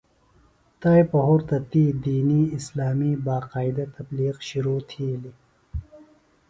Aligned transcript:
تائی 0.81 1.03
پہُرتہ 1.11 1.57
تی 1.69 1.83
دینی 2.03 2.41
اِسلامی 2.57 3.11
باقائدہ 3.25 3.85
تبلیغ 3.95 4.35
شِرو 4.47 4.77
تِھلیۡ. 4.87 5.37